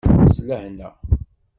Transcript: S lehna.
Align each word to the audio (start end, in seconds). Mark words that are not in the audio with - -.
S 0.35 0.37
lehna. 0.47 0.89